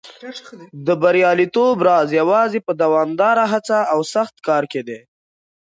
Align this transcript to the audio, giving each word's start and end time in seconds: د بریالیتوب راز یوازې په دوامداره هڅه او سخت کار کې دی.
د 0.85 0.87
بریالیتوب 1.01 1.75
راز 1.87 2.09
یوازې 2.21 2.59
په 2.67 2.71
دوامداره 2.81 3.43
هڅه 3.53 3.77
او 3.93 3.99
سخت 4.13 4.35
کار 4.47 4.63
کې 4.71 4.81
دی. 4.87 4.99